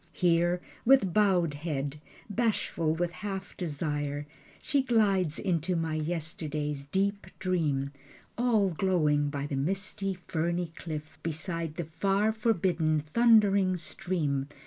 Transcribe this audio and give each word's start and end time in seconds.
Here 0.13 0.61
with 0.83 1.13
bowed 1.13 1.53
head, 1.53 2.01
bashful 2.27 2.95
with 2.95 3.11
half 3.11 3.55
desire 3.55 4.25
She 4.59 4.81
glides 4.81 5.37
into 5.37 5.75
my 5.75 5.93
yesterday's 5.93 6.85
deep 6.85 7.27
dream, 7.37 7.91
All 8.35 8.69
glowing 8.69 9.29
by 9.29 9.45
the 9.45 9.55
misty 9.55 10.15
ferny 10.27 10.71
cliff 10.75 11.19
Beside 11.21 11.75
the 11.75 11.85
far 11.85 12.31
forbidden 12.33 13.01
thundering 13.01 13.77
stream. 13.77 14.47